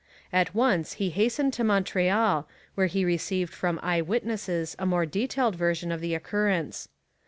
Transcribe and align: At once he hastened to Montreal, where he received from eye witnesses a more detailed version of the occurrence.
At 0.33 0.55
once 0.55 0.93
he 0.93 1.11
hastened 1.11 1.53
to 1.53 1.63
Montreal, 1.63 2.47
where 2.73 2.87
he 2.87 3.05
received 3.05 3.53
from 3.53 3.79
eye 3.83 4.01
witnesses 4.01 4.75
a 4.79 4.85
more 4.87 5.05
detailed 5.05 5.55
version 5.55 5.91
of 5.91 6.01
the 6.01 6.15
occurrence. 6.15 6.89